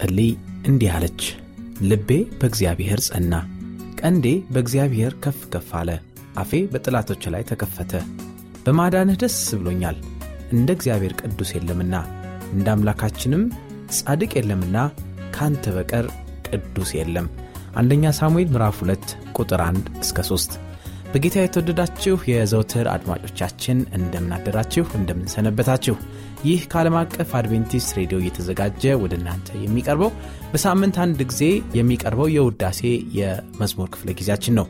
[0.00, 0.30] ስትጸልይ
[0.68, 1.22] እንዲህ አለች፣
[1.88, 3.32] ልቤ በእግዚአብሔር ጸና፣
[4.00, 5.90] ቀንዴ በእግዚአብሔር ከፍ ከፍ አለ።
[6.42, 7.92] አፌ በጠላቶች ላይ ተከፈተ።
[8.64, 9.96] በማዳንህ ደስ ብሎኛል፣
[10.54, 11.94] እንደ እግዚአብሔር ቅዱስ የለምና
[12.54, 13.42] እንደ አምላካችንም
[13.96, 14.76] ጻድቅ የለምና
[15.36, 16.08] ካንተ በቀር
[16.48, 17.28] ቅዱስ የለም።
[17.74, 20.56] አንደኛ ሳሙኤል ምዕራፍ 2 ቁጥር 1 እስከ 3
[21.12, 25.96] በጌታ የተወደዳችሁ የዘውትር አድማጮቻችን እንደምናደራችሁ እንደምንሰነበታችሁ
[26.44, 30.10] ይህ ከዓለም አቀፍ አድቬንቲስት ሬዲዮ እየተዘጋጀ ወደ እናንተ የሚቀርበው
[30.52, 31.42] በሳምንት አንድ ጊዜ
[31.78, 32.80] የሚቀርበው የውዳሴ
[33.16, 34.66] የመዝሙር ክፍለ ጊዜያችን ነው።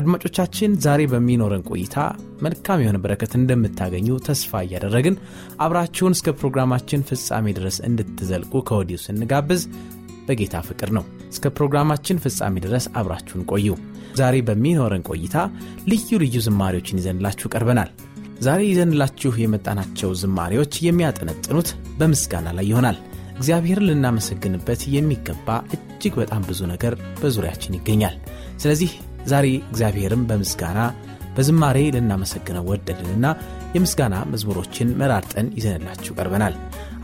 [0.00, 1.96] አድማጮቻችን ዛሬ በሚኖረን ቆይታ
[2.46, 5.18] መልካም የሆነ በረከት እንደምታገኙ ተስፋ እያደረግን
[5.64, 9.64] አብራችሁን እስከ ፕሮግራማችን ፍጻሜ ድረስ እንድትዘልቁ ከወዲሁ ስንጋብዝ
[10.26, 13.68] በጌታ ፍቅር ነው። እስከ ፕሮግራማችን ፍጻሜ ድረስ አብራችሁን ቆዩ።
[14.16, 15.36] ዛሬ በሚኖረን ቆይታ
[15.90, 17.90] ልዩ ልዩ ዝማሬዎችን ይዘንላችሁ ቀርበናል
[18.40, 22.98] ዛሬ ይዘንላችሁ የመጣናቸው ዝማሬዎች የሚያጠነጥኑት በምስጋና ላይ ይሆናል።
[23.34, 28.16] እግዚአብሔርን ልናመሰግንበት የሚገባ እጅግ በጣም ብዙ ነገር በዙሪያችን ይገኛል።
[28.62, 28.90] ስለዚህ
[29.30, 30.80] ዛሬ እግዚአብሔርን በምስጋና
[31.36, 33.26] በዝማሬ ልናመሰግነው ወደድንና
[33.74, 36.54] የምስጋና መዝሙሮችን መራርጠን ይዘንላችሁ ቀርበናል።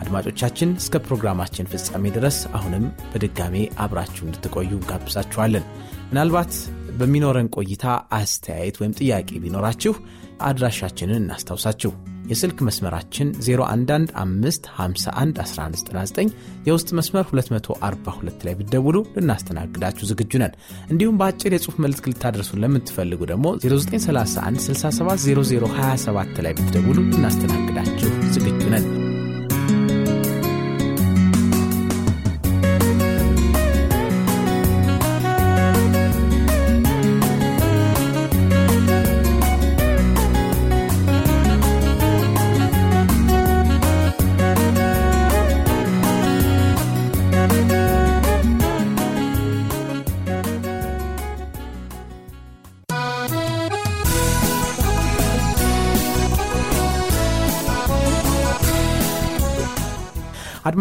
[0.00, 5.66] አድማጮቻችን እስከ ፕሮግራማችን ፍጻሜ ድረስ አሁንም በድጋሜ አብራችሁ እንድትቆዩ እንጋብዛችኋለን።
[6.11, 6.53] ምናልባት
[6.99, 7.87] በሚኖረን ቆይታ
[8.19, 9.94] አስተያየት ወይም ጥያቄ ቢኖራችሁ
[10.41, 11.93] አድራሻችንን እናስታውሳችሁ።
[12.31, 16.31] የስልክ መስመራችን 0115511199
[16.67, 20.55] የውስጥ መስመር 242 ላይ ብደውሉ ልናስተናግዳችሁ ዝግጁ ነን።
[20.91, 28.11] እንዲሁም በአጭር የጽሁፍ መልእክት ልታደርሱን ለምትፈልጉ ደግሞ 0931 670027 ላይ ብትደውሉ ልናስተናግዳችሁ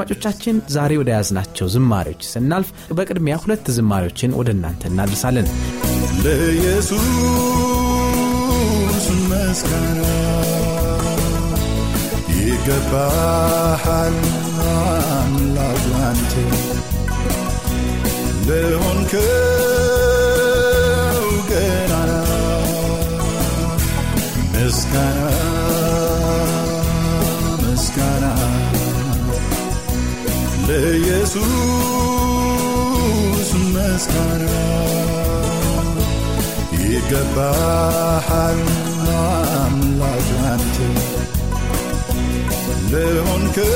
[0.07, 2.67] አድማጮቻችን ዛሬ ወደ ያዝናቸው ዝማሬዎች ስናልፍ
[2.97, 5.47] በቅድሚያ ሁለት ዝማሬዎችን ወደ እናንተ እናድርሳለን
[6.23, 7.07] ለኢየሱስ
[9.31, 10.03] መስጋና
[12.41, 14.17] ይገባሃል
[15.15, 16.33] አምላክ አንተ
[32.17, 34.45] ለኢየሱስ መስጋና
[36.83, 38.61] ይገባሃል
[39.63, 40.77] አምላክ አንተ
[42.91, 43.73] ለሆንከው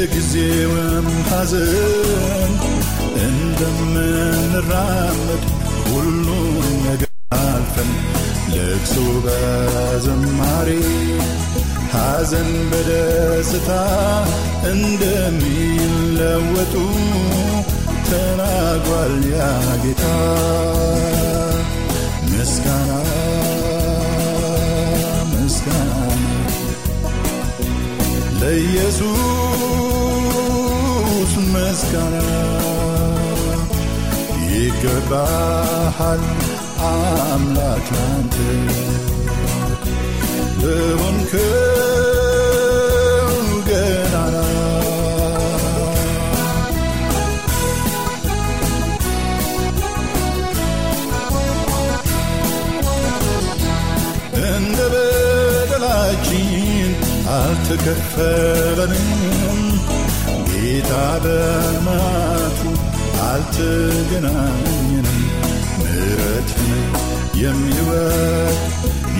[0.00, 2.52] የጊዜውም ሐዘን
[3.24, 4.62] እንደምንራመድ
[5.86, 6.54] ሁሉን
[6.84, 7.90] ነገር አልፈን
[8.52, 8.94] ለቅሶ
[9.24, 10.68] በዘማሬ
[11.94, 13.68] ሐዘን በደስታ
[14.72, 16.74] እንደሚለወጡ
[18.08, 19.34] ተናግሯል ያ
[19.84, 20.04] ጌታ።
[22.30, 22.90] ምስጋና
[28.52, 30.12] ለኢየሱስ
[31.52, 32.16] ምስጋና
[34.52, 36.22] ይገባሃል
[36.88, 38.36] አምላክ ላንተ።
[40.62, 41.89] ለሆንከው
[57.42, 59.02] አልተከፈለንም።
[60.50, 60.92] ጌታ
[61.24, 62.60] በማቱ
[63.26, 65.20] አልተገናኘንም።
[65.80, 66.72] ምረትን
[67.42, 68.58] የሚወድ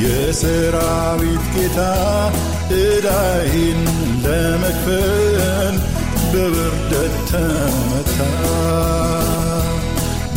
[0.02, 1.78] የሰራዊት ጌታ
[2.76, 3.80] ዕዳይን
[4.24, 5.76] ለመክፈል
[6.32, 8.16] በብርደት ተመታ።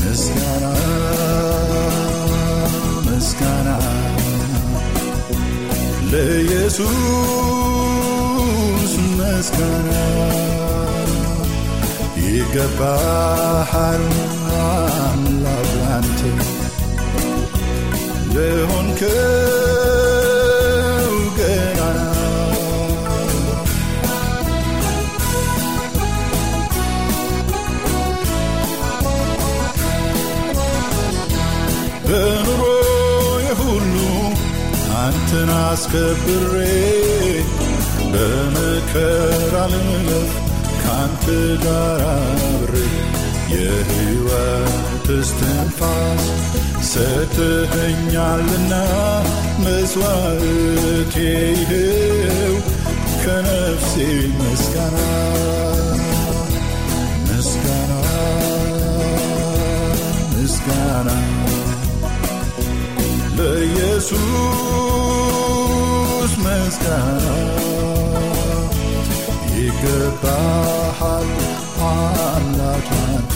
[0.01, 0.65] ምስጋና
[3.07, 3.69] ምስጋና
[6.13, 6.83] ለኢየሱስ
[9.17, 9.91] ምስጋና
[12.25, 14.03] ይገባሃል
[14.63, 16.21] አምላክ ላንተ
[18.35, 20.12] ለሆንከው
[35.35, 36.55] አንተን አስከብሬ
[38.11, 40.33] በመከራ ልለፍ
[40.81, 41.23] ካንተ
[41.63, 42.73] ጋር አብሬ
[43.53, 46.25] የሕይወት እስትንፋስ
[46.91, 48.73] ሰጥተኸኛልና
[49.63, 51.15] መስዋዕቴ
[51.51, 52.55] ይኸው
[53.23, 53.93] ከነፍሴ
[54.39, 54.99] ምስጋና
[57.29, 57.93] ምስጋና
[60.35, 61.09] ምስጋና
[63.55, 64.21] ለኢየሱስ
[66.43, 67.25] ምስጋና
[69.57, 71.29] ይገባሃል
[71.89, 73.33] አምላክ አንተ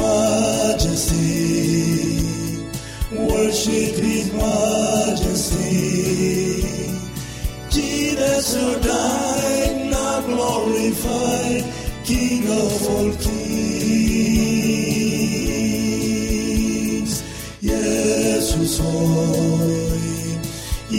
[0.02, 1.30] majesty
[3.26, 5.80] worship his majesty
[7.70, 11.62] Jesus who died now glorified
[12.04, 13.10] King of all
[16.52, 17.14] kings
[17.64, 19.74] ኢየሱስ ሆይ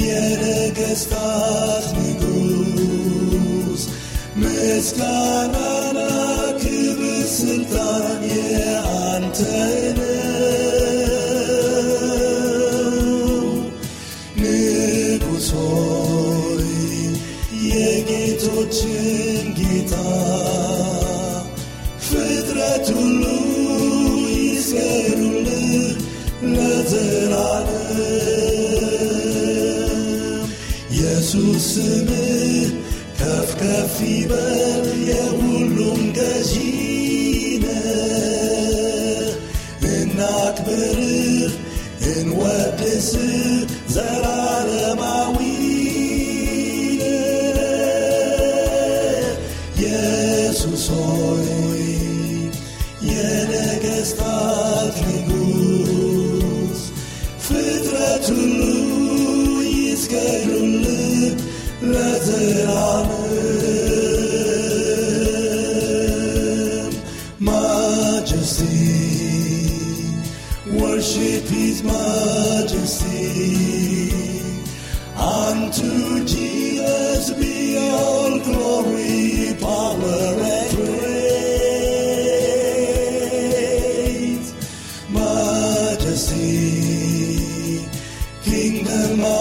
[0.03, 3.81] የነገሥታት ንጉሥ
[4.41, 5.99] ምስጋናና
[6.61, 7.01] ክብር
[7.35, 8.22] ስልጣን የአንተ
[31.73, 32.69] ስምህ
[33.19, 34.52] ከፍ ከፍ ይበል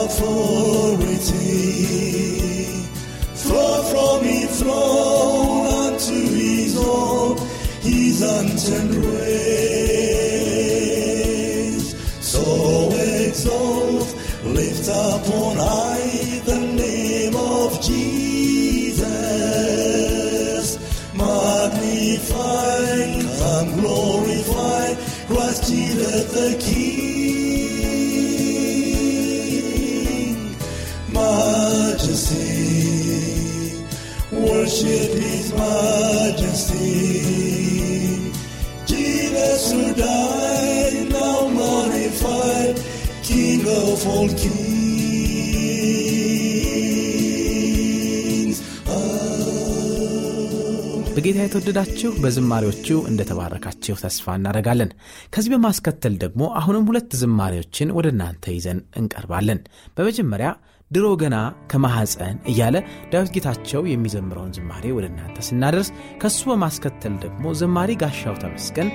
[0.04, 1.62] authority
[3.34, 7.36] flow from his throne unto his own,
[7.80, 9.42] his untamed ways.
[12.20, 12.90] So
[13.26, 14.08] exalt,
[14.44, 19.02] lift up on high the name of Jesus.
[21.14, 22.78] Magnify
[23.54, 24.94] and glorify
[25.28, 26.71] Christ Jesus the King
[34.82, 36.94] Worship His majesty.
[38.84, 42.76] Jesus who died, now glorified,
[43.22, 44.58] King of all kings.
[51.14, 54.90] በጌታ የተወደዳችሁ በዝማሬዎቹ እንደተባረካችሁ ተስፋ እናደርጋለን።
[55.34, 59.60] ከዚህ በማስከተል ደግሞ አሁንም ሁለት ዝማሬዎችን ወደ እናንተ ይዘን እንቀርባለን።
[59.96, 60.50] በመጀመሪያ
[60.92, 61.36] ድሮ ገና
[61.70, 62.76] ከማሐፀን እያለ
[63.12, 65.88] ዳዊት ጌታቸው የሚዘምረውን ዝማሬ ወደ እናንተ ስናደርስ
[66.22, 68.88] ከሱ በማስከተል ደግሞ ዘማሪ ጋሻው ተመስገን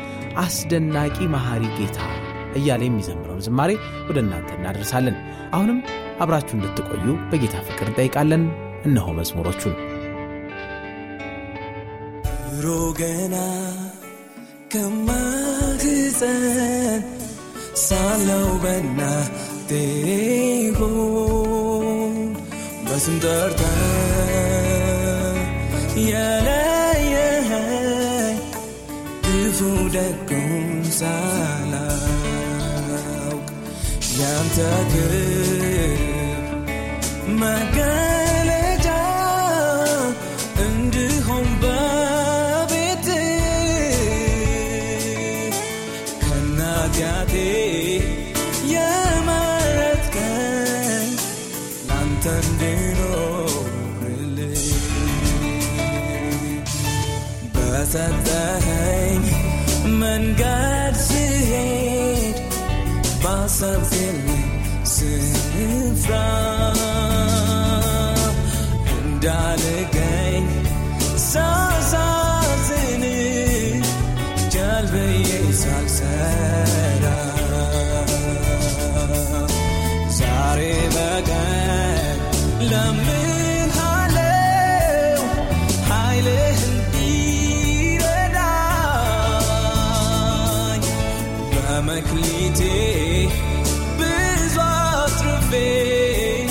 [0.44, 2.00] አስደናቂ መሐሪ ጌታ
[2.60, 3.72] እያለ የሚዘምረውን ዝማሬ
[4.10, 5.18] ወደ እናንተ እናደርሳለን።
[5.56, 5.80] አሁንም
[6.24, 8.44] አብራችሁ እንድትቆዩ በጌታ ፍቅር እንጠይቃለን።
[8.88, 9.76] እነሆ መዝሙሮቹን
[12.52, 12.68] ድሮ
[13.00, 13.36] ገና
[14.74, 16.24] ከማህፀን
[17.86, 19.72] ሳለው በናቴ
[20.80, 21.37] ሆድ
[23.00, 23.74] በስም ጠርተህ
[26.06, 27.58] የለየኸኝ
[29.26, 29.60] ክፉ
[29.96, 30.56] ደጉን
[30.98, 32.08] ሳላውቅ
[34.20, 34.58] ያንተ
[34.92, 35.14] ክብር
[37.42, 38.17] መገለጫ
[63.58, 65.98] something we sit
[68.94, 70.46] and die again.
[71.18, 71.67] So
[92.28, 93.30] quitter,
[93.98, 96.48] besoin de trouver.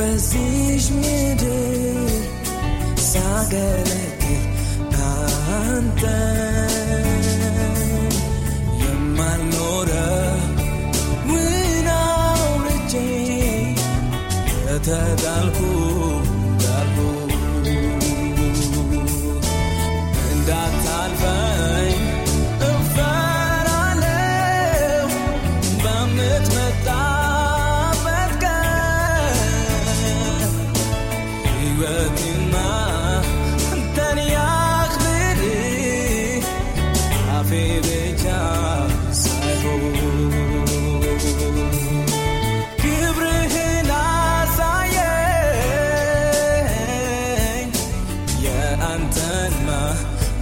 [0.00, 2.12] በዚሽ ምድር
[3.06, 4.44] ሳገለግል
[5.56, 6.02] አንተ
[8.82, 10.38] የማልኖረው
[11.28, 12.92] ምን አውርቼ
[14.62, 15.60] የተጣልኩ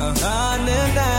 [0.00, 1.17] a hundred thousand.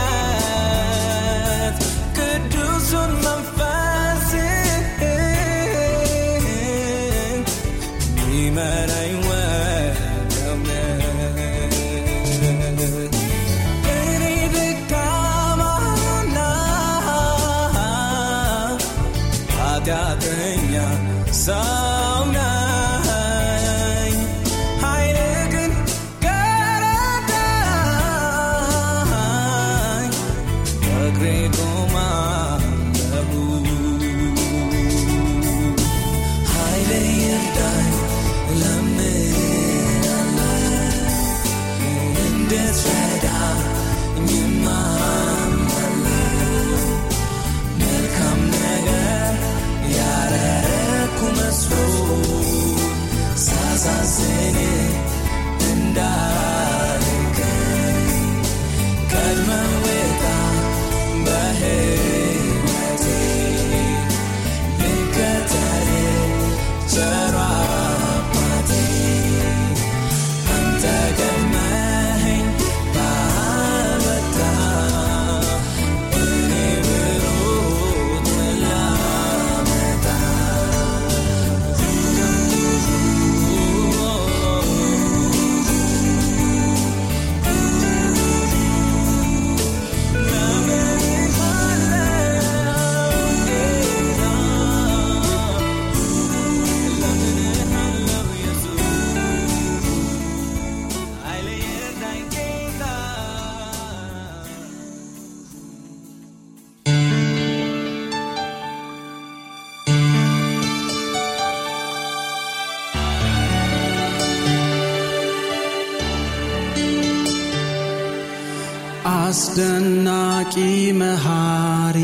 [119.30, 120.54] አስደናቂ
[121.00, 121.98] መሃሪ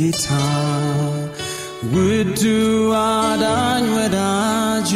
[0.00, 0.26] ጌታ
[1.92, 2.42] ውዱ
[2.98, 4.90] አዳኝ ወዳጄ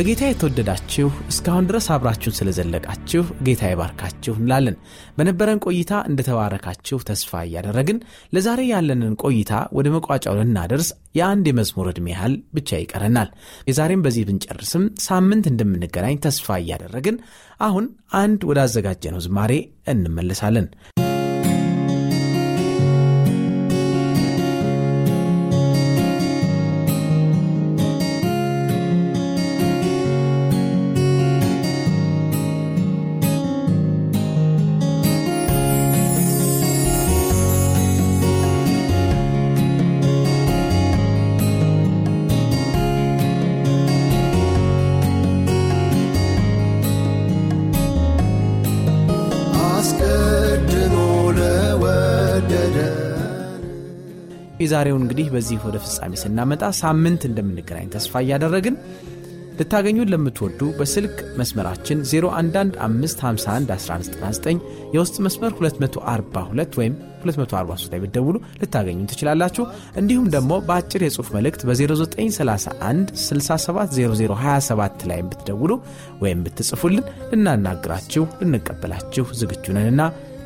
[0.00, 4.76] በጌታ የተወደዳችሁ እስካሁን ድረስ አብራችሁን ስለዘለቃችሁ ጌታ ይባርካችሁ እንላለን።
[5.16, 7.98] በነበረን ቆይታ እንደተባረካችሁ ተስፋ እያደረግን
[8.32, 13.28] ለዛሬ ያለንን ቆይታ ወደ መቋጫው ልናደርስ የአንድ የመዝሙር ዕድሜ ያህል ብቻ ይቀረናል።
[13.68, 17.18] የዛሬም በዚህ ብንጨርስም ሳምንት እንደምንገናኝ ተስፋ እያደረግን
[17.60, 17.86] አሁን
[18.20, 19.52] አንድ ወዳዘጋጀነው ዝማሬ
[19.94, 20.68] እንመለሳለን።
[54.70, 58.74] የዛሬውን እንግዲህ በዚህ ወደ ፍጻሜ ስናመጣ ሳምንት እንደምንገናኝ ተስፋ እያደረግን
[59.58, 64.60] ልታገኙን ለምትወዱ በስልክ መስመራችን 0115511199
[64.94, 69.64] የውስጥ መስመር 242 ወይም 243 ላይ ብትደውሉ ልታገኙን ትችላላችሁ።
[70.00, 75.72] እንዲሁም ደግሞ በአጭር የጽሑፍ መልእክት በ0931 670027 ላይ ብትደውሉ
[76.24, 80.00] ወይም ብትጽፉልን ልናናግራችሁ ልንቀበላችሁ ዝግጁ ነንና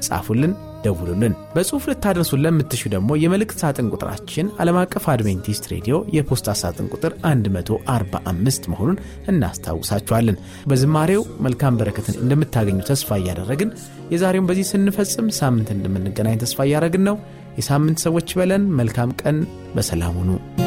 [0.06, 0.52] ጻፉልን፣
[0.84, 7.12] ደውሉልን። በጽሑፍ ልታደርሱን ለምትሹ ደግሞ የመልእክት ሳጥን ቁጥራችን ዓለም አቀፍ አድቬንቲስት ሬዲዮ የፖስታ ሳጥን ቁጥር
[7.26, 9.00] 145 መሆኑን
[9.32, 13.72] እናስታውሳችኋለን። በዝማሬው መልካም በረከትን እንደምታገኙ ተስፋ እያደረግን
[14.14, 17.18] የዛሬውን በዚህ ስንፈጽም ሳምንት እንደምንገናኝ ተስፋ እያደረግን ነው።
[17.58, 19.38] የሳምንት ሰዎች በለን። መልካም ቀን።
[19.74, 20.63] በሰላም ሁኑ።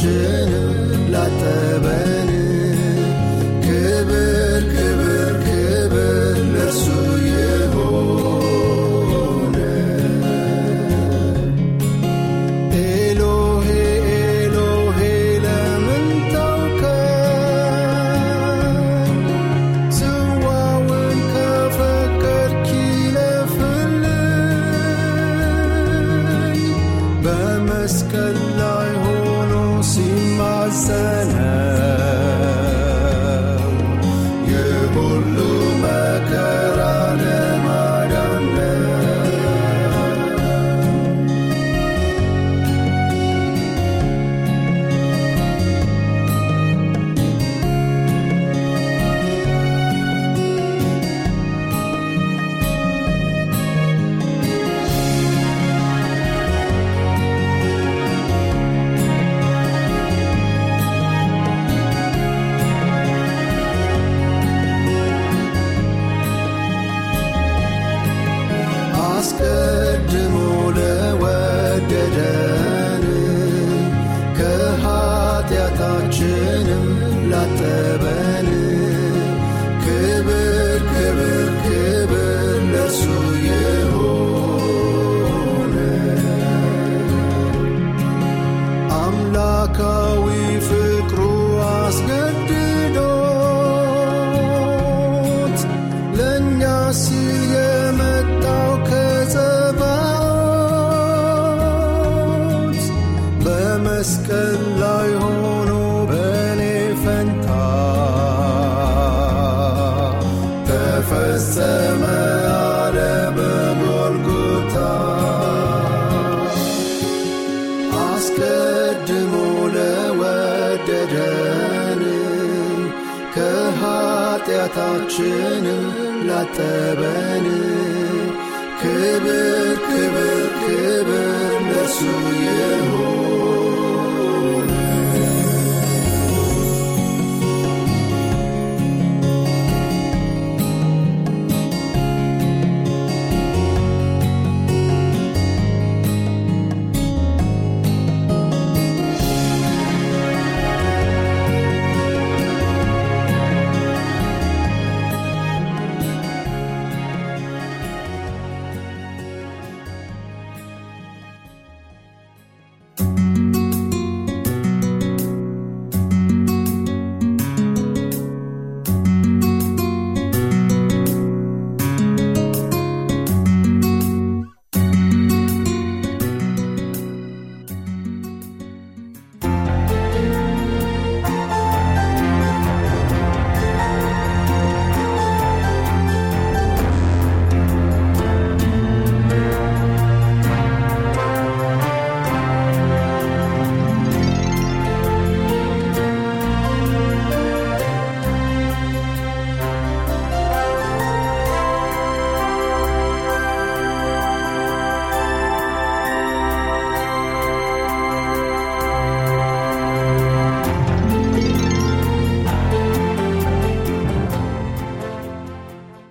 [0.00, 0.57] watching